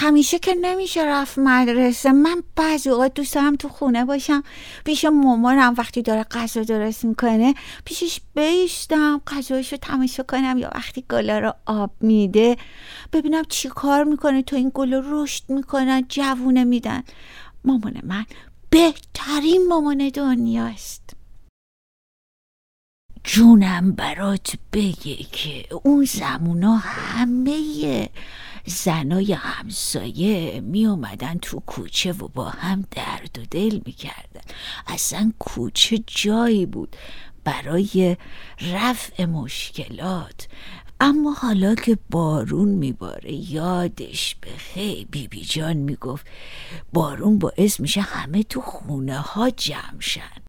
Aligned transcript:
همیشه 0.00 0.38
که 0.38 0.54
نمیشه 0.54 1.04
رفت 1.04 1.38
مدرسه. 1.38 2.12
من 2.12 2.42
بعضی 2.56 2.90
اوقات 2.90 3.14
دوست 3.14 3.34
دارم 3.34 3.56
تو 3.56 3.68
خونه 3.68 4.04
باشم. 4.04 4.42
پیش 4.84 5.04
مامانم 5.04 5.74
وقتی 5.78 6.02
داره 6.02 6.22
غذا 6.22 6.62
درست 6.62 7.04
می‌کنه 7.04 7.54
پیشش 7.84 8.20
بیستم 8.34 9.20
غذاشو 9.26 9.76
تماشا 9.76 10.22
کنم 10.22 10.58
یا 10.58 10.70
وقتی 10.74 11.04
گلا 11.10 11.38
رو 11.38 11.52
آب 11.66 11.90
میده. 12.00 12.56
ببینم 13.12 13.42
چی 13.48 13.68
کار 13.68 14.04
می‌کنه. 14.04 14.42
تو 14.42 14.56
این 14.56 14.70
گل 14.74 15.02
رشد 15.04 15.42
می‌کنن 15.48 16.04
جوونه 16.08 16.64
میدن. 16.64 17.02
مامان 17.64 18.00
من 18.02 18.26
بهترین 18.70 19.68
مامان 19.68 20.08
دنیاست. 20.08 20.89
جونم 23.32 23.92
برات 23.92 24.52
بگه 24.72 25.16
که 25.16 25.64
اون 25.82 26.04
زمونا 26.04 26.76
همه 26.76 28.08
زنای 28.66 29.32
همسایه 29.32 30.60
می 30.60 30.86
اومدن 30.86 31.38
تو 31.38 31.60
کوچه 31.60 32.12
و 32.12 32.28
با 32.28 32.48
هم 32.48 32.84
درد 32.90 33.38
و 33.38 33.42
دل 33.50 33.80
می 33.86 33.92
کردن. 33.92 34.40
اصلا 34.86 35.32
کوچه 35.38 35.98
جایی 36.06 36.66
بود 36.66 36.96
برای 37.44 38.16
رفع 38.72 39.24
مشکلات. 39.24 40.48
اما 41.00 41.32
حالا 41.32 41.74
که 41.74 41.98
بارون 42.10 42.68
میباره 42.68 43.32
یادش 43.32 44.36
به 44.40 44.50
خیلی 44.58 45.04
بیبی 45.04 45.44
جان 45.44 45.76
می‌گفت 45.76 46.26
بارون 46.92 47.38
باعث 47.38 47.80
میشه 47.80 48.00
همه 48.00 48.42
تو 48.42 48.60
خونه 48.60 49.18
ها 49.18 49.50
جمع 49.50 50.00
شن. 50.00 50.30